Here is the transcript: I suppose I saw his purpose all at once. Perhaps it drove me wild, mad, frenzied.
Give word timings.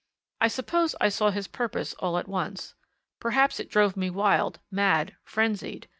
I 0.39 0.47
suppose 0.47 0.95
I 0.99 1.09
saw 1.09 1.29
his 1.29 1.47
purpose 1.47 1.93
all 1.99 2.17
at 2.17 2.27
once. 2.27 2.73
Perhaps 3.19 3.59
it 3.59 3.69
drove 3.69 3.95
me 3.95 4.09
wild, 4.09 4.59
mad, 4.71 5.15
frenzied. 5.23 5.87